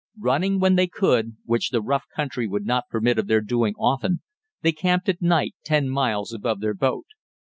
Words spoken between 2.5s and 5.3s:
not permit of their doing often, they camped at